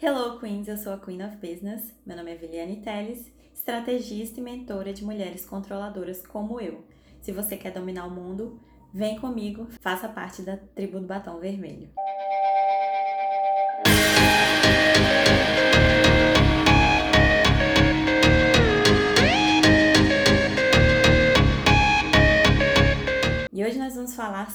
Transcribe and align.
Hello 0.00 0.38
Queens, 0.38 0.68
eu 0.68 0.76
sou 0.76 0.92
a 0.92 0.96
Queen 0.96 1.20
of 1.26 1.38
Business. 1.38 1.92
Meu 2.06 2.16
nome 2.16 2.30
é 2.30 2.36
Viliane 2.36 2.76
Teles, 2.76 3.32
estrategista 3.52 4.38
e 4.38 4.42
mentora 4.44 4.92
de 4.92 5.04
mulheres 5.04 5.44
controladoras 5.44 6.24
como 6.24 6.60
eu. 6.60 6.84
Se 7.20 7.32
você 7.32 7.56
quer 7.56 7.72
dominar 7.72 8.06
o 8.06 8.10
mundo, 8.12 8.60
vem 8.94 9.18
comigo, 9.18 9.66
faça 9.80 10.08
parte 10.08 10.42
da 10.42 10.56
tribo 10.56 11.00
do 11.00 11.06
batom 11.08 11.40
vermelho. 11.40 11.90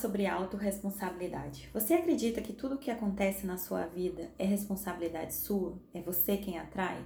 Sobre 0.04 0.28
autorresponsabilidade. 0.28 1.70
Você 1.74 1.94
acredita 1.94 2.42
que 2.42 2.52
tudo 2.52 2.76
o 2.76 2.78
que 2.78 2.92
acontece 2.92 3.48
na 3.48 3.58
sua 3.58 3.86
vida 3.86 4.30
é 4.38 4.44
responsabilidade 4.44 5.34
sua? 5.34 5.80
É 5.94 6.02
você 6.02 6.36
quem 6.36 6.60
atrai? 6.60 7.02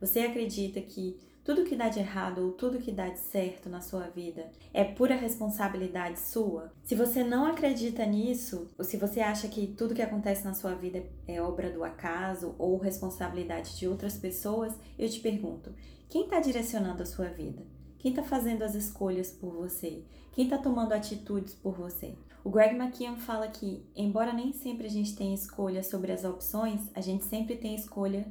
Você 0.00 0.20
acredita 0.20 0.80
que 0.80 1.20
tudo 1.44 1.64
que 1.64 1.76
dá 1.76 1.90
de 1.90 1.98
errado 1.98 2.38
ou 2.38 2.52
tudo 2.52 2.78
que 2.78 2.90
dá 2.90 3.10
de 3.10 3.18
certo 3.18 3.68
na 3.68 3.82
sua 3.82 4.04
vida 4.08 4.50
é 4.72 4.82
pura 4.84 5.14
responsabilidade 5.14 6.18
sua? 6.18 6.72
Se 6.82 6.94
você 6.94 7.22
não 7.22 7.44
acredita 7.44 8.06
nisso, 8.06 8.70
ou 8.78 8.84
se 8.86 8.96
você 8.96 9.20
acha 9.20 9.46
que 9.46 9.66
tudo 9.66 9.94
que 9.94 10.00
acontece 10.00 10.42
na 10.42 10.54
sua 10.54 10.74
vida 10.74 11.04
é 11.28 11.42
obra 11.42 11.70
do 11.70 11.84
acaso 11.84 12.54
ou 12.56 12.78
responsabilidade 12.78 13.76
de 13.78 13.86
outras 13.86 14.16
pessoas, 14.16 14.72
eu 14.98 15.10
te 15.10 15.20
pergunto: 15.20 15.74
quem 16.08 16.24
está 16.24 16.40
direcionando 16.40 17.02
a 17.02 17.06
sua 17.06 17.26
vida? 17.26 17.62
Quem 17.98 18.12
está 18.12 18.22
fazendo 18.22 18.62
as 18.62 18.74
escolhas 18.74 19.30
por 19.30 19.52
você? 19.52 20.02
Quem 20.32 20.44
está 20.44 20.56
tomando 20.56 20.94
atitudes 20.94 21.52
por 21.52 21.74
você? 21.74 22.14
O 22.42 22.48
Greg 22.48 22.74
McKeown 22.74 23.16
fala 23.16 23.48
que, 23.48 23.84
embora 23.94 24.32
nem 24.32 24.52
sempre 24.52 24.86
a 24.86 24.90
gente 24.90 25.14
tenha 25.14 25.34
escolha 25.34 25.82
sobre 25.82 26.10
as 26.10 26.24
opções, 26.24 26.88
a 26.94 27.00
gente 27.00 27.24
sempre 27.24 27.54
tem 27.54 27.74
escolha 27.74 28.26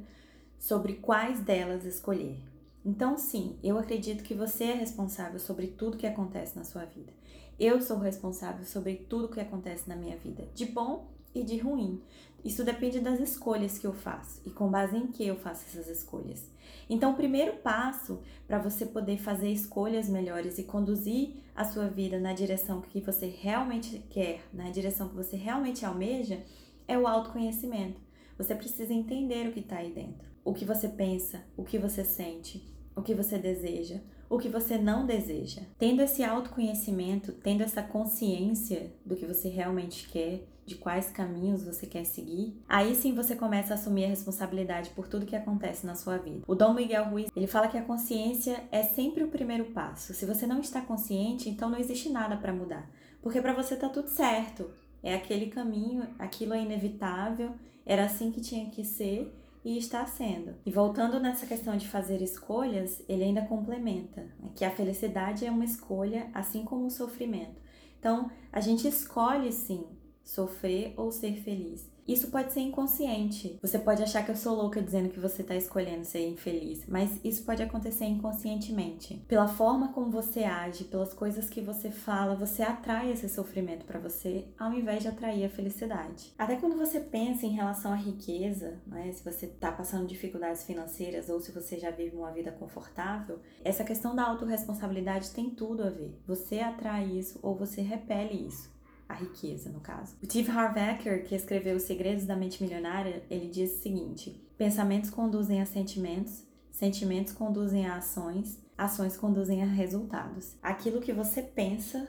sobre 0.58 0.94
quais 0.94 1.40
delas 1.40 1.84
escolher. 1.84 2.36
Então, 2.84 3.16
sim, 3.16 3.56
eu 3.62 3.78
acredito 3.78 4.24
que 4.24 4.34
você 4.34 4.64
é 4.64 4.74
responsável 4.74 5.38
sobre 5.38 5.68
tudo 5.68 5.96
que 5.96 6.06
acontece 6.06 6.56
na 6.56 6.64
sua 6.64 6.84
vida. 6.84 7.12
Eu 7.58 7.80
sou 7.80 7.98
responsável 7.98 8.64
sobre 8.64 8.96
tudo 8.96 9.28
que 9.28 9.38
acontece 9.38 9.88
na 9.88 9.94
minha 9.94 10.16
vida, 10.16 10.48
de 10.54 10.66
bom 10.66 11.08
e 11.32 11.44
de 11.44 11.58
ruim. 11.58 12.02
Isso 12.44 12.64
depende 12.64 13.00
das 13.00 13.20
escolhas 13.20 13.78
que 13.78 13.86
eu 13.86 13.92
faço 13.92 14.40
e 14.46 14.50
com 14.50 14.68
base 14.70 14.96
em 14.96 15.08
que 15.08 15.26
eu 15.26 15.36
faço 15.36 15.64
essas 15.66 15.88
escolhas. 15.88 16.48
Então, 16.88 17.12
o 17.12 17.16
primeiro 17.16 17.58
passo 17.58 18.20
para 18.46 18.58
você 18.58 18.86
poder 18.86 19.18
fazer 19.18 19.50
escolhas 19.50 20.08
melhores 20.08 20.58
e 20.58 20.64
conduzir 20.64 21.36
a 21.54 21.64
sua 21.64 21.86
vida 21.86 22.18
na 22.18 22.32
direção 22.32 22.80
que 22.80 23.00
você 23.00 23.26
realmente 23.26 23.98
quer, 24.10 24.42
na 24.52 24.70
direção 24.70 25.08
que 25.08 25.14
você 25.14 25.36
realmente 25.36 25.84
almeja, 25.84 26.42
é 26.88 26.98
o 26.98 27.06
autoconhecimento. 27.06 28.00
Você 28.36 28.54
precisa 28.54 28.92
entender 28.92 29.48
o 29.48 29.52
que 29.52 29.60
está 29.60 29.76
aí 29.76 29.92
dentro, 29.92 30.26
o 30.44 30.54
que 30.54 30.64
você 30.64 30.88
pensa, 30.88 31.44
o 31.56 31.62
que 31.62 31.78
você 31.78 32.04
sente, 32.04 32.66
o 32.96 33.02
que 33.02 33.14
você 33.14 33.38
deseja, 33.38 34.00
o 34.30 34.38
que 34.38 34.48
você 34.48 34.78
não 34.78 35.04
deseja. 35.04 35.62
Tendo 35.76 36.00
esse 36.00 36.22
autoconhecimento, 36.22 37.32
tendo 37.32 37.64
essa 37.64 37.82
consciência 37.82 38.92
do 39.04 39.16
que 39.16 39.26
você 39.26 39.48
realmente 39.48 40.08
quer, 40.08 40.46
de 40.64 40.76
quais 40.76 41.10
caminhos 41.10 41.64
você 41.64 41.84
quer 41.84 42.04
seguir, 42.04 42.56
aí 42.68 42.94
sim 42.94 43.12
você 43.12 43.34
começa 43.34 43.74
a 43.74 43.76
assumir 43.76 44.04
a 44.04 44.08
responsabilidade 44.08 44.90
por 44.90 45.08
tudo 45.08 45.26
que 45.26 45.34
acontece 45.34 45.84
na 45.84 45.96
sua 45.96 46.16
vida. 46.16 46.44
O 46.46 46.54
Dom 46.54 46.74
Miguel 46.74 47.06
Ruiz, 47.06 47.28
ele 47.34 47.48
fala 47.48 47.66
que 47.66 47.76
a 47.76 47.82
consciência 47.82 48.62
é 48.70 48.84
sempre 48.84 49.24
o 49.24 49.28
primeiro 49.28 49.64
passo. 49.72 50.14
Se 50.14 50.24
você 50.24 50.46
não 50.46 50.60
está 50.60 50.80
consciente, 50.80 51.48
então 51.48 51.68
não 51.68 51.78
existe 51.78 52.08
nada 52.08 52.36
para 52.36 52.52
mudar, 52.52 52.88
porque 53.20 53.40
para 53.40 53.52
você 53.52 53.74
tá 53.74 53.88
tudo 53.88 54.08
certo. 54.08 54.70
É 55.02 55.14
aquele 55.14 55.46
caminho, 55.46 56.06
aquilo 56.18 56.54
é 56.54 56.62
inevitável, 56.62 57.50
era 57.84 58.04
assim 58.04 58.30
que 58.30 58.40
tinha 58.40 58.70
que 58.70 58.84
ser 58.84 59.34
e 59.64 59.76
está 59.76 60.06
sendo. 60.06 60.54
E 60.64 60.70
voltando 60.70 61.20
nessa 61.20 61.46
questão 61.46 61.76
de 61.76 61.88
fazer 61.88 62.22
escolhas, 62.22 63.02
ele 63.08 63.24
ainda 63.24 63.42
complementa 63.42 64.22
né, 64.38 64.50
que 64.54 64.64
a 64.64 64.70
felicidade 64.70 65.44
é 65.44 65.50
uma 65.50 65.64
escolha, 65.64 66.30
assim 66.32 66.64
como 66.64 66.86
o 66.86 66.90
sofrimento. 66.90 67.60
Então, 67.98 68.30
a 68.50 68.60
gente 68.60 68.88
escolhe 68.88 69.52
sim 69.52 69.84
sofrer 70.24 70.94
ou 70.96 71.10
ser 71.10 71.34
feliz. 71.42 71.89
Isso 72.06 72.30
pode 72.30 72.52
ser 72.52 72.60
inconsciente. 72.60 73.58
Você 73.62 73.78
pode 73.78 74.02
achar 74.02 74.24
que 74.24 74.30
eu 74.30 74.36
sou 74.36 74.54
louca 74.54 74.82
dizendo 74.82 75.10
que 75.10 75.20
você 75.20 75.42
está 75.42 75.54
escolhendo 75.54 76.04
ser 76.04 76.26
infeliz, 76.26 76.84
mas 76.86 77.20
isso 77.24 77.44
pode 77.44 77.62
acontecer 77.62 78.04
inconscientemente. 78.04 79.24
Pela 79.28 79.48
forma 79.48 79.92
como 79.92 80.10
você 80.10 80.44
age, 80.44 80.84
pelas 80.84 81.12
coisas 81.12 81.48
que 81.48 81.60
você 81.60 81.90
fala, 81.90 82.34
você 82.34 82.62
atrai 82.62 83.12
esse 83.12 83.28
sofrimento 83.28 83.84
para 83.84 84.00
você, 84.00 84.46
ao 84.58 84.72
invés 84.72 85.02
de 85.02 85.08
atrair 85.08 85.44
a 85.44 85.50
felicidade. 85.50 86.32
Até 86.38 86.56
quando 86.56 86.76
você 86.76 87.00
pensa 87.00 87.46
em 87.46 87.50
relação 87.50 87.92
à 87.92 87.96
riqueza, 87.96 88.80
né, 88.86 89.12
se 89.12 89.24
você 89.24 89.46
está 89.46 89.70
passando 89.70 90.06
dificuldades 90.06 90.64
financeiras 90.64 91.28
ou 91.28 91.40
se 91.40 91.52
você 91.52 91.78
já 91.78 91.90
vive 91.90 92.16
uma 92.16 92.32
vida 92.32 92.50
confortável, 92.52 93.38
essa 93.64 93.84
questão 93.84 94.14
da 94.14 94.24
autorresponsabilidade 94.24 95.30
tem 95.30 95.50
tudo 95.50 95.82
a 95.82 95.90
ver. 95.90 96.18
Você 96.26 96.60
atrai 96.60 97.06
isso 97.06 97.38
ou 97.42 97.54
você 97.54 97.80
repele 97.80 98.46
isso 98.46 98.79
a 99.10 99.14
riqueza, 99.14 99.70
no 99.70 99.80
caso. 99.80 100.16
O 100.22 100.24
Steve 100.24 100.50
Harvecker, 100.50 101.24
que 101.24 101.34
escreveu 101.34 101.76
Os 101.76 101.82
Segredos 101.82 102.24
da 102.24 102.36
Mente 102.36 102.62
Milionária, 102.62 103.24
ele 103.28 103.48
diz 103.48 103.72
o 103.72 103.82
seguinte: 103.82 104.30
pensamentos 104.56 105.10
conduzem 105.10 105.60
a 105.60 105.66
sentimentos, 105.66 106.44
sentimentos 106.70 107.32
conduzem 107.32 107.86
a 107.86 107.96
ações, 107.96 108.58
ações 108.78 109.16
conduzem 109.16 109.62
a 109.62 109.66
resultados. 109.66 110.56
Aquilo 110.62 111.00
que 111.00 111.12
você 111.12 111.42
pensa, 111.42 112.08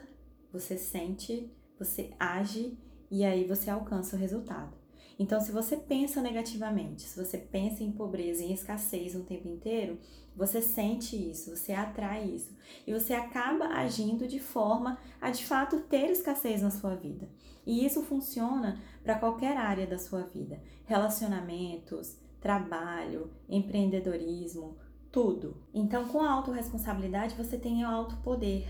você 0.52 0.78
sente, 0.78 1.50
você 1.78 2.12
age 2.18 2.78
e 3.10 3.24
aí 3.24 3.44
você 3.44 3.68
alcança 3.68 4.16
o 4.16 4.18
resultado. 4.18 4.81
Então, 5.22 5.40
se 5.40 5.52
você 5.52 5.76
pensa 5.76 6.20
negativamente, 6.20 7.02
se 7.02 7.16
você 7.16 7.38
pensa 7.38 7.84
em 7.84 7.92
pobreza 7.92 8.42
e 8.42 8.46
em 8.46 8.52
escassez 8.52 9.14
o 9.14 9.22
tempo 9.22 9.46
inteiro, 9.46 9.96
você 10.34 10.60
sente 10.60 11.14
isso, 11.14 11.54
você 11.54 11.72
atrai 11.72 12.24
isso 12.24 12.50
e 12.84 12.92
você 12.92 13.14
acaba 13.14 13.66
agindo 13.66 14.26
de 14.26 14.40
forma 14.40 14.98
a 15.20 15.30
de 15.30 15.44
fato 15.44 15.78
ter 15.82 16.10
escassez 16.10 16.60
na 16.60 16.72
sua 16.72 16.96
vida. 16.96 17.28
E 17.64 17.86
isso 17.86 18.02
funciona 18.02 18.82
para 19.04 19.16
qualquer 19.16 19.56
área 19.56 19.86
da 19.86 19.96
sua 19.96 20.22
vida: 20.22 20.60
relacionamentos, 20.86 22.18
trabalho, 22.40 23.30
empreendedorismo, 23.48 24.76
tudo. 25.12 25.56
Então, 25.72 26.08
com 26.08 26.20
a 26.20 26.32
autorresponsabilidade, 26.32 27.36
você 27.36 27.56
tem 27.56 27.84
o 27.84 27.88
alto 27.88 28.16
poder. 28.24 28.66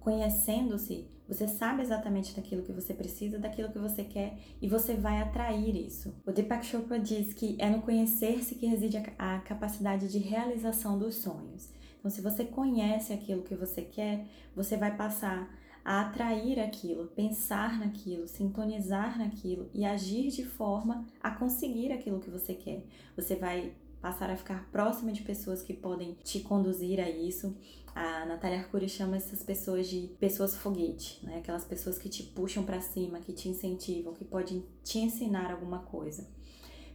Conhecendo-se, 0.00 1.06
você 1.28 1.46
sabe 1.46 1.82
exatamente 1.82 2.34
daquilo 2.34 2.62
que 2.62 2.72
você 2.72 2.94
precisa, 2.94 3.38
daquilo 3.38 3.70
que 3.70 3.78
você 3.78 4.02
quer 4.02 4.38
e 4.62 4.68
você 4.68 4.94
vai 4.94 5.20
atrair 5.20 5.76
isso. 5.76 6.14
O 6.26 6.32
Deepak 6.32 6.64
Chopra 6.64 6.98
diz 6.98 7.34
que 7.34 7.54
é 7.58 7.68
no 7.68 7.82
conhecer-se 7.82 8.54
que 8.54 8.66
reside 8.66 8.96
a 9.18 9.38
capacidade 9.40 10.08
de 10.08 10.18
realização 10.18 10.98
dos 10.98 11.16
sonhos. 11.16 11.68
Então, 11.98 12.10
se 12.10 12.22
você 12.22 12.44
conhece 12.44 13.12
aquilo 13.12 13.42
que 13.42 13.54
você 13.54 13.82
quer, 13.82 14.26
você 14.56 14.76
vai 14.76 14.96
passar 14.96 15.52
a 15.84 16.02
atrair 16.02 16.60
aquilo, 16.60 17.08
pensar 17.08 17.78
naquilo, 17.78 18.26
sintonizar 18.26 19.18
naquilo 19.18 19.68
e 19.74 19.84
agir 19.84 20.30
de 20.30 20.44
forma 20.44 21.04
a 21.22 21.30
conseguir 21.30 21.92
aquilo 21.92 22.20
que 22.20 22.30
você 22.30 22.54
quer. 22.54 22.84
Você 23.16 23.36
vai 23.36 23.72
passar 24.00 24.30
a 24.30 24.36
ficar 24.36 24.68
próxima 24.70 25.12
de 25.12 25.22
pessoas 25.22 25.62
que 25.62 25.74
podem 25.74 26.16
te 26.22 26.40
conduzir 26.40 27.00
a 27.00 27.08
isso. 27.08 27.56
A 27.94 28.24
Natália 28.26 28.58
Arcuri 28.58 28.88
chama 28.88 29.16
essas 29.16 29.42
pessoas 29.42 29.88
de 29.88 30.14
pessoas 30.20 30.56
foguete, 30.56 31.18
né? 31.24 31.38
Aquelas 31.38 31.64
pessoas 31.64 31.98
que 31.98 32.08
te 32.08 32.22
puxam 32.22 32.64
para 32.64 32.80
cima, 32.80 33.18
que 33.20 33.32
te 33.32 33.48
incentivam, 33.48 34.14
que 34.14 34.24
podem 34.24 34.64
te 34.84 34.98
ensinar 34.98 35.50
alguma 35.50 35.80
coisa. 35.80 36.28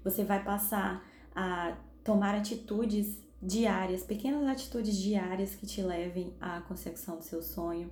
Você 0.03 0.23
vai 0.23 0.43
passar 0.43 1.05
a 1.35 1.77
tomar 2.03 2.35
atitudes 2.35 3.21
diárias, 3.41 4.03
pequenas 4.03 4.47
atitudes 4.47 4.95
diárias 4.97 5.55
que 5.55 5.65
te 5.65 5.81
levem 5.81 6.33
à 6.39 6.61
consecução 6.61 7.17
do 7.17 7.23
seu 7.23 7.41
sonho 7.41 7.91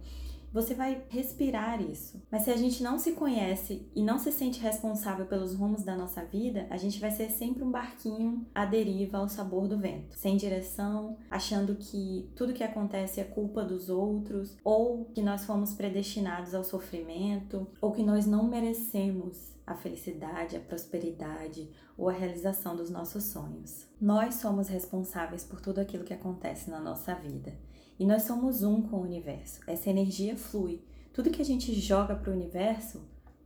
você 0.52 0.74
vai 0.74 1.04
respirar 1.10 1.82
isso. 1.82 2.22
Mas 2.32 2.44
se 2.44 2.52
a 2.52 2.58
gente 2.58 2.84
não 2.84 3.00
se 3.00 3.14
conhece 3.14 3.90
e 3.96 4.04
não 4.04 4.20
se 4.20 4.32
sente 4.32 4.60
responsável 4.60 5.26
pelos 5.26 5.56
rumos 5.56 5.84
da 5.84 5.96
nossa 5.96 6.24
vida, 6.24 6.68
a 6.70 6.78
gente 6.78 7.00
vai 7.00 7.12
ser 7.12 7.30
sempre 7.30 7.64
um 7.64 7.72
barquinho 7.72 8.46
à 8.54 8.66
deriva 8.66 9.18
ao 9.18 9.30
sabor 9.30 9.68
do 9.68 9.78
vento, 9.78 10.16
sem 10.18 10.38
direção, 10.38 11.18
achando 11.30 11.76
que 11.76 12.30
tudo 12.36 12.54
que 12.54 12.64
acontece 12.64 13.20
é 13.20 13.24
culpa 13.24 13.64
dos 13.64 13.90
outros, 13.90 14.58
ou 14.64 15.06
que 15.06 15.22
nós 15.22 15.46
fomos 15.46 15.74
predestinados 15.74 16.54
ao 16.54 16.64
sofrimento, 16.64 17.68
ou 17.80 17.92
que 17.92 18.04
nós 18.04 18.26
não 18.26 18.48
merecemos 18.48 19.52
a 19.66 19.76
felicidade, 19.76 20.56
a 20.56 20.60
prosperidade 20.60 21.70
ou 21.98 22.10
a 22.10 22.14
realização 22.14 22.76
dos 22.76 22.90
nossos 22.90 23.26
sonhos. 23.26 23.88
Nós 24.00 24.36
somos 24.36 24.68
responsáveis 24.68 25.44
por 25.44 25.62
tudo 25.62 25.80
aquilo 25.80 26.04
que 26.04 26.14
acontece 26.14 26.70
na 26.70 26.80
nossa 26.80 27.14
vida. 27.16 27.54
E 28.00 28.06
nós 28.06 28.24
somos 28.24 28.64
um 28.64 28.82
com 28.82 28.98
o 28.98 29.04
universo. 29.04 29.62
Essa 29.68 29.90
energia 29.90 30.36
flui. 30.36 30.82
Tudo 31.14 31.30
que 31.30 31.42
a 31.42 31.46
gente 31.46 31.74
joga 31.74 32.16
para 32.16 32.32
o 32.32 32.36
universo 32.36 33.02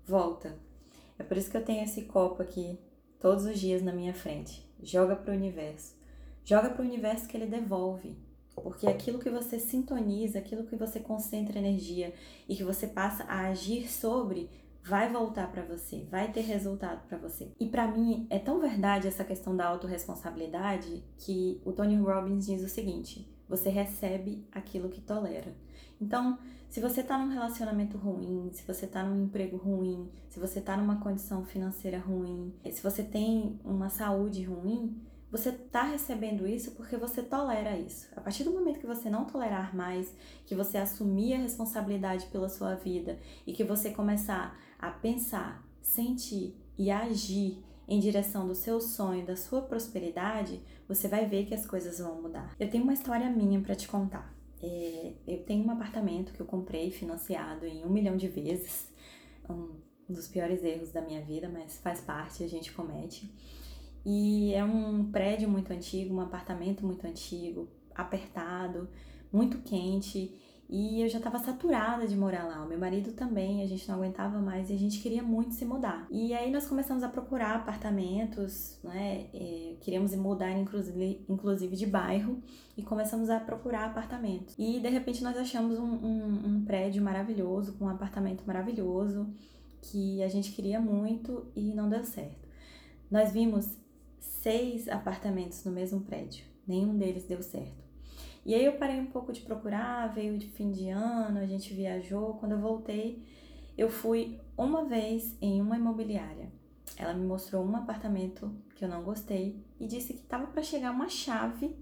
volta. 0.05 0.57
É 1.17 1.23
por 1.23 1.37
isso 1.37 1.49
que 1.49 1.57
eu 1.57 1.63
tenho 1.63 1.83
esse 1.83 2.03
copo 2.03 2.41
aqui 2.41 2.77
todos 3.19 3.45
os 3.45 3.59
dias 3.59 3.81
na 3.81 3.91
minha 3.91 4.13
frente. 4.13 4.65
Joga 4.81 5.15
para 5.15 5.33
o 5.33 5.35
universo. 5.35 5.95
Joga 6.43 6.69
para 6.69 6.83
o 6.83 6.85
universo 6.85 7.27
que 7.27 7.35
ele 7.35 7.47
devolve. 7.47 8.17
Porque 8.55 8.87
aquilo 8.87 9.19
que 9.19 9.29
você 9.29 9.59
sintoniza, 9.59 10.39
aquilo 10.39 10.63
que 10.63 10.75
você 10.75 10.99
concentra 10.99 11.59
energia 11.59 12.13
e 12.47 12.55
que 12.55 12.63
você 12.63 12.87
passa 12.87 13.23
a 13.25 13.47
agir 13.47 13.89
sobre, 13.89 14.49
vai 14.85 15.11
voltar 15.11 15.51
para 15.51 15.63
você, 15.63 16.05
vai 16.09 16.31
ter 16.31 16.41
resultado 16.41 17.05
para 17.07 17.17
você. 17.17 17.51
E 17.59 17.67
para 17.67 17.87
mim 17.87 18.27
é 18.29 18.37
tão 18.37 18.59
verdade 18.59 19.07
essa 19.07 19.23
questão 19.23 19.55
da 19.55 19.65
autorresponsabilidade 19.65 21.03
que 21.17 21.59
o 21.65 21.73
Tony 21.73 21.95
Robbins 21.95 22.45
diz 22.45 22.63
o 22.63 22.69
seguinte: 22.69 23.27
você 23.47 23.69
recebe 23.69 24.45
aquilo 24.51 24.89
que 24.89 25.01
tolera. 25.01 25.55
Então, 25.99 26.37
se 26.69 26.81
você 26.81 27.01
está 27.01 27.17
num 27.17 27.31
relacionamento 27.31 27.97
ruim, 27.97 28.49
se 28.51 28.63
você 28.63 28.85
está 28.85 29.03
num 29.03 29.23
emprego 29.23 29.55
ruim, 29.55 30.09
se 30.29 30.39
você 30.39 30.59
está 30.59 30.75
numa 30.75 30.99
condição 30.99 31.45
financeira 31.45 31.99
ruim, 31.99 32.53
se 32.69 32.81
você 32.81 33.03
tem 33.03 33.59
uma 33.63 33.89
saúde 33.89 34.43
ruim, 34.43 34.99
você 35.31 35.49
está 35.49 35.83
recebendo 35.83 36.47
isso 36.47 36.71
porque 36.71 36.97
você 36.97 37.21
tolera 37.21 37.77
isso. 37.77 38.07
A 38.15 38.21
partir 38.21 38.43
do 38.43 38.51
momento 38.51 38.79
que 38.79 38.87
você 38.87 39.09
não 39.09 39.25
tolerar 39.25 39.75
mais, 39.75 40.13
que 40.45 40.55
você 40.55 40.77
assumir 40.77 41.33
a 41.33 41.39
responsabilidade 41.39 42.25
pela 42.27 42.49
sua 42.49 42.75
vida 42.75 43.19
e 43.45 43.53
que 43.53 43.63
você 43.63 43.91
começar 43.91 44.57
a 44.79 44.91
pensar, 44.91 45.65
sentir 45.81 46.55
e 46.77 46.91
agir 46.91 47.63
em 47.87 47.99
direção 47.99 48.47
do 48.47 48.55
seu 48.55 48.81
sonho, 48.81 49.25
da 49.25 49.35
sua 49.35 49.61
prosperidade, 49.61 50.61
você 50.87 51.07
vai 51.07 51.25
ver 51.25 51.45
que 51.45 51.53
as 51.53 51.65
coisas 51.65 51.99
vão 51.99 52.21
mudar. 52.21 52.55
Eu 52.59 52.69
tenho 52.69 52.83
uma 52.83 52.93
história 52.93 53.29
minha 53.29 53.59
para 53.61 53.75
te 53.75 53.87
contar. 53.87 54.33
É, 54.61 55.13
eu 55.27 55.43
tenho 55.43 55.65
um 55.65 55.71
apartamento 55.71 56.33
que 56.33 56.39
eu 56.39 56.45
comprei 56.45 56.91
financiado 56.91 57.65
em 57.65 57.85
um 57.85 57.89
milhão 57.89 58.15
de 58.17 58.27
vezes, 58.27 58.91
um 59.49 59.75
dos 60.07 60.27
piores 60.27 60.63
erros 60.63 60.91
da 60.91 61.01
minha 61.01 61.21
vida, 61.21 61.49
mas 61.49 61.77
faz 61.79 62.01
parte, 62.01 62.43
a 62.43 62.47
gente 62.47 62.71
comete. 62.71 63.31
E 64.05 64.53
é 64.53 64.63
um 64.63 65.11
prédio 65.11 65.49
muito 65.49 65.73
antigo, 65.73 66.15
um 66.15 66.21
apartamento 66.21 66.85
muito 66.85 67.05
antigo, 67.07 67.67
apertado, 67.93 68.87
muito 69.31 69.57
quente. 69.59 70.33
E 70.67 71.01
eu 71.01 71.07
já 71.07 71.19
estava 71.19 71.37
saturada 71.37 72.07
de 72.07 72.15
morar 72.15 72.43
lá. 72.45 72.63
O 72.63 72.67
meu 72.67 72.79
marido 72.79 73.11
também, 73.11 73.61
a 73.61 73.67
gente 73.67 73.87
não 73.87 73.95
aguentava 73.95 74.39
mais 74.39 74.69
e 74.69 74.73
a 74.73 74.77
gente 74.77 74.99
queria 74.99 75.21
muito 75.21 75.53
se 75.53 75.63
mudar. 75.63 76.07
E 76.09 76.33
aí 76.33 76.51
nós 76.51 76.67
começamos 76.67 77.03
a 77.03 77.09
procurar 77.09 77.55
apartamentos, 77.55 78.79
né? 78.83 79.27
E 79.33 79.77
queríamos 79.81 80.15
mudar 80.15 80.51
inclusive, 80.51 81.23
inclusive 81.29 81.75
de 81.75 81.85
bairro 81.85 82.41
e 82.75 82.81
começamos 82.81 83.29
a 83.29 83.39
procurar 83.39 83.85
apartamentos. 83.85 84.55
E 84.57 84.79
de 84.79 84.89
repente 84.89 85.23
nós 85.23 85.37
achamos 85.37 85.77
um, 85.77 85.83
um, 85.83 86.47
um 86.47 86.65
prédio 86.65 87.03
maravilhoso, 87.03 87.73
com 87.73 87.85
um 87.85 87.89
apartamento 87.89 88.43
maravilhoso 88.45 89.27
que 89.81 90.23
a 90.23 90.27
gente 90.27 90.51
queria 90.51 90.79
muito 90.79 91.45
e 91.55 91.75
não 91.75 91.87
deu 91.87 92.03
certo. 92.03 92.47
Nós 93.09 93.31
vimos 93.31 93.77
seis 94.19 94.87
apartamentos 94.89 95.63
no 95.63 95.71
mesmo 95.71 96.01
prédio, 96.01 96.43
nenhum 96.67 96.97
deles 96.97 97.25
deu 97.25 97.43
certo. 97.43 97.84
E 98.45 98.53
aí 98.53 98.63
eu 98.63 98.73
parei 98.73 98.99
um 98.99 99.07
pouco 99.07 99.33
de 99.33 99.41
procurar, 99.41 100.13
veio 100.13 100.37
de 100.37 100.45
fim 100.47 100.71
de 100.71 100.89
ano, 100.89 101.39
a 101.39 101.47
gente 101.47 101.73
viajou. 101.73 102.35
Quando 102.35 102.51
eu 102.51 102.59
voltei, 102.59 103.25
eu 103.75 103.89
fui 103.89 104.39
uma 104.55 104.85
vez 104.85 105.35
em 105.41 105.59
uma 105.59 105.75
imobiliária. 105.75 106.51
Ela 106.95 107.13
me 107.13 107.25
mostrou 107.25 107.65
um 107.65 107.75
apartamento 107.75 108.55
que 108.75 108.85
eu 108.85 108.89
não 108.89 109.03
gostei 109.03 109.65
e 109.79 109.87
disse 109.87 110.13
que 110.13 110.19
estava 110.19 110.45
para 110.45 110.61
chegar 110.61 110.91
uma 110.91 111.09
chave 111.09 111.75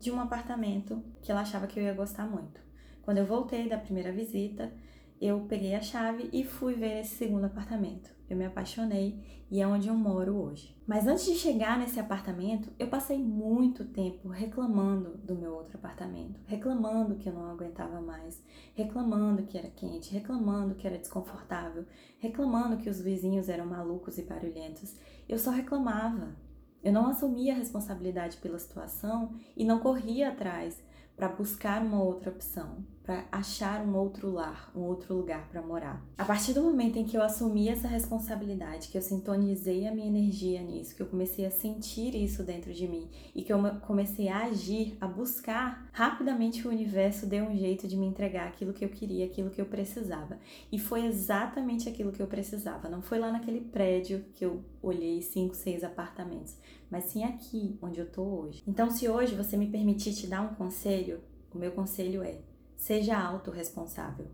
de 0.00 0.10
um 0.10 0.18
apartamento 0.18 1.02
que 1.20 1.30
ela 1.30 1.42
achava 1.42 1.66
que 1.66 1.78
eu 1.78 1.84
ia 1.84 1.92
gostar 1.92 2.26
muito. 2.26 2.60
Quando 3.02 3.18
eu 3.18 3.26
voltei 3.26 3.68
da 3.68 3.76
primeira 3.76 4.10
visita, 4.10 4.72
eu 5.20 5.40
peguei 5.48 5.74
a 5.74 5.80
chave 5.80 6.28
e 6.32 6.44
fui 6.44 6.74
ver 6.74 7.00
esse 7.00 7.16
segundo 7.16 7.44
apartamento. 7.44 8.14
Eu 8.28 8.36
me 8.36 8.44
apaixonei 8.44 9.44
e 9.50 9.60
é 9.60 9.66
onde 9.66 9.88
eu 9.88 9.94
moro 9.94 10.36
hoje. 10.36 10.76
Mas 10.86 11.06
antes 11.06 11.24
de 11.24 11.34
chegar 11.36 11.78
nesse 11.78 11.98
apartamento, 11.98 12.70
eu 12.78 12.88
passei 12.88 13.18
muito 13.18 13.84
tempo 13.84 14.28
reclamando 14.28 15.16
do 15.18 15.34
meu 15.34 15.54
outro 15.54 15.78
apartamento, 15.78 16.40
reclamando 16.46 17.14
que 17.16 17.28
eu 17.28 17.32
não 17.32 17.46
aguentava 17.46 18.00
mais, 18.00 18.42
reclamando 18.74 19.44
que 19.44 19.56
era 19.56 19.70
quente, 19.70 20.12
reclamando 20.12 20.74
que 20.74 20.86
era 20.86 20.98
desconfortável, 20.98 21.86
reclamando 22.18 22.76
que 22.76 22.90
os 22.90 23.00
vizinhos 23.00 23.48
eram 23.48 23.66
malucos 23.66 24.18
e 24.18 24.22
barulhentos. 24.22 24.96
Eu 25.28 25.38
só 25.38 25.50
reclamava. 25.50 26.36
Eu 26.82 26.92
não 26.92 27.06
assumia 27.06 27.54
a 27.54 27.58
responsabilidade 27.58 28.36
pela 28.36 28.58
situação 28.58 29.34
e 29.56 29.64
não 29.64 29.78
corria 29.78 30.28
atrás 30.28 30.80
para 31.16 31.28
buscar 31.28 31.82
uma 31.82 32.02
outra 32.02 32.30
opção, 32.30 32.84
para 33.06 33.24
achar 33.30 33.86
um 33.86 33.96
outro 33.96 34.32
lar, 34.32 34.72
um 34.74 34.80
outro 34.80 35.14
lugar 35.14 35.48
para 35.48 35.62
morar. 35.62 36.04
A 36.18 36.24
partir 36.24 36.52
do 36.52 36.60
momento 36.60 36.98
em 36.98 37.04
que 37.04 37.16
eu 37.16 37.22
assumi 37.22 37.68
essa 37.68 37.86
responsabilidade, 37.86 38.88
que 38.88 38.98
eu 38.98 39.02
sintonizei 39.02 39.86
a 39.86 39.94
minha 39.94 40.08
energia 40.08 40.60
nisso, 40.60 40.96
que 40.96 41.02
eu 41.02 41.06
comecei 41.06 41.46
a 41.46 41.50
sentir 41.50 42.16
isso 42.16 42.42
dentro 42.42 42.74
de 42.74 42.88
mim 42.88 43.08
e 43.32 43.42
que 43.42 43.52
eu 43.52 43.62
comecei 43.86 44.28
a 44.28 44.46
agir, 44.46 44.98
a 45.00 45.06
buscar, 45.06 45.88
rapidamente 45.92 46.66
o 46.66 46.70
universo 46.70 47.26
deu 47.26 47.44
um 47.44 47.56
jeito 47.56 47.86
de 47.86 47.96
me 47.96 48.06
entregar 48.06 48.48
aquilo 48.48 48.72
que 48.72 48.84
eu 48.84 48.88
queria, 48.88 49.26
aquilo 49.26 49.50
que 49.50 49.60
eu 49.60 49.66
precisava. 49.66 50.36
E 50.72 50.78
foi 50.78 51.06
exatamente 51.06 51.88
aquilo 51.88 52.10
que 52.10 52.20
eu 52.20 52.26
precisava. 52.26 52.88
Não 52.88 53.00
foi 53.00 53.20
lá 53.20 53.30
naquele 53.30 53.60
prédio 53.60 54.24
que 54.34 54.44
eu 54.44 54.64
olhei 54.82 55.22
cinco, 55.22 55.54
seis 55.54 55.84
apartamentos, 55.84 56.56
mas 56.90 57.04
sim 57.04 57.22
aqui 57.22 57.78
onde 57.80 58.00
eu 58.00 58.10
tô 58.10 58.22
hoje. 58.22 58.64
Então, 58.66 58.90
se 58.90 59.08
hoje 59.08 59.36
você 59.36 59.56
me 59.56 59.68
permitir 59.68 60.12
te 60.12 60.26
dar 60.26 60.42
um 60.42 60.54
conselho, 60.54 61.20
o 61.54 61.58
meu 61.58 61.70
conselho 61.70 62.22
é: 62.24 62.38
seja 62.76 63.18
autorresponsável. 63.18 64.26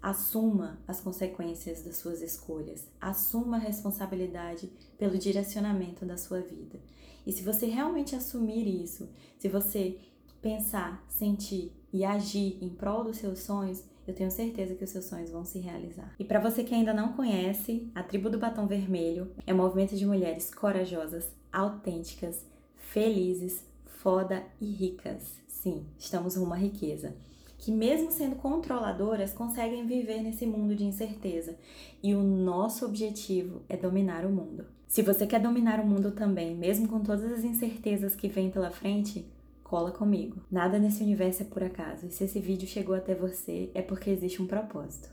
Assuma 0.00 0.78
as 0.86 1.00
consequências 1.00 1.82
das 1.82 1.96
suas 1.96 2.22
escolhas. 2.22 2.88
Assuma 3.00 3.56
a 3.56 3.60
responsabilidade 3.60 4.70
pelo 4.98 5.18
direcionamento 5.18 6.04
da 6.04 6.16
sua 6.16 6.40
vida. 6.40 6.78
E 7.26 7.32
se 7.32 7.42
você 7.42 7.66
realmente 7.66 8.14
assumir 8.14 8.66
isso, 8.66 9.08
se 9.38 9.48
você 9.48 9.98
pensar, 10.40 11.04
sentir 11.08 11.72
e 11.92 12.04
agir 12.04 12.58
em 12.60 12.68
prol 12.68 13.02
dos 13.02 13.16
seus 13.16 13.40
sonhos, 13.40 13.82
eu 14.06 14.14
tenho 14.14 14.30
certeza 14.30 14.76
que 14.76 14.84
os 14.84 14.90
seus 14.90 15.06
sonhos 15.06 15.30
vão 15.30 15.44
se 15.44 15.58
realizar. 15.58 16.14
E 16.18 16.24
para 16.24 16.38
você 16.38 16.62
que 16.62 16.74
ainda 16.74 16.94
não 16.94 17.14
conhece, 17.14 17.90
a 17.92 18.02
Tribo 18.02 18.30
do 18.30 18.38
Batom 18.38 18.66
Vermelho 18.66 19.32
é 19.44 19.52
um 19.52 19.56
movimento 19.56 19.96
de 19.96 20.06
mulheres 20.06 20.54
corajosas, 20.54 21.28
autênticas, 21.52 22.44
felizes, 22.76 23.64
foda 23.84 24.44
e 24.60 24.66
ricas. 24.66 25.40
Sim, 25.48 25.84
estamos 25.98 26.36
rumo 26.36 26.54
à 26.54 26.56
riqueza. 26.56 27.16
Que, 27.66 27.72
mesmo 27.72 28.12
sendo 28.12 28.36
controladoras, 28.36 29.32
conseguem 29.32 29.88
viver 29.88 30.22
nesse 30.22 30.46
mundo 30.46 30.76
de 30.76 30.84
incerteza. 30.84 31.58
E 32.00 32.14
o 32.14 32.22
nosso 32.22 32.86
objetivo 32.86 33.62
é 33.68 33.76
dominar 33.76 34.24
o 34.24 34.30
mundo. 34.30 34.66
Se 34.86 35.02
você 35.02 35.26
quer 35.26 35.40
dominar 35.40 35.80
o 35.80 35.84
mundo 35.84 36.12
também, 36.12 36.54
mesmo 36.54 36.86
com 36.86 37.00
todas 37.00 37.24
as 37.32 37.42
incertezas 37.42 38.14
que 38.14 38.28
vêm 38.28 38.52
pela 38.52 38.70
frente, 38.70 39.26
cola 39.64 39.90
comigo. 39.90 40.36
Nada 40.48 40.78
nesse 40.78 41.02
universo 41.02 41.42
é 41.42 41.46
por 41.46 41.64
acaso, 41.64 42.06
e 42.06 42.10
se 42.12 42.22
esse 42.22 42.38
vídeo 42.38 42.68
chegou 42.68 42.94
até 42.94 43.16
você, 43.16 43.68
é 43.74 43.82
porque 43.82 44.10
existe 44.10 44.40
um 44.40 44.46
propósito. 44.46 45.08